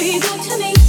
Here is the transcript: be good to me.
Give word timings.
be 0.00 0.18
good 0.18 0.42
to 0.42 0.58
me. 0.58 0.79